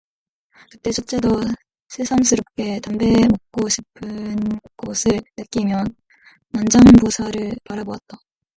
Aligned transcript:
그때 0.71 0.91
첫째도 0.91 1.41
새삼스럽게 1.89 2.79
담배 2.79 3.05
먹고 3.51 3.69
싶은 3.69 4.35
것을 4.75 5.11
느끼며 5.37 5.83
난장보살을 6.49 7.53
바라보았다. 7.65 8.17